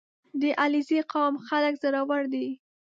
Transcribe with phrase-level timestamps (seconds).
[0.41, 2.47] •د علیزي قوم خلک زړور دي.